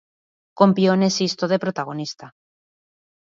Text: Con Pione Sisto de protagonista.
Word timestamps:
Con 0.57 0.69
Pione 0.77 1.07
Sisto 1.17 1.45
de 1.51 1.61
protagonista. 1.63 2.25